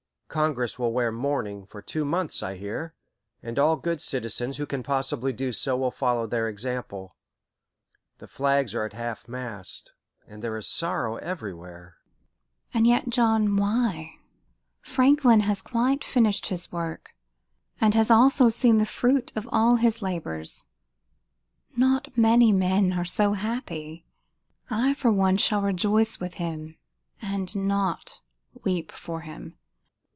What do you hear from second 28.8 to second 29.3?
for